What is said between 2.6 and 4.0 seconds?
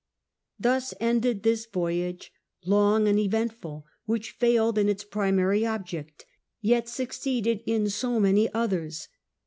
long and eventful,